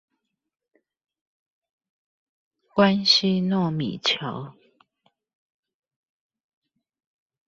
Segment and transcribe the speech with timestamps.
[2.73, 4.55] 關西糯米橋